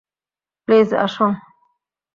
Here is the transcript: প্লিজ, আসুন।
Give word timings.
প্লিজ, 0.67 0.89
আসুন। 0.93 1.31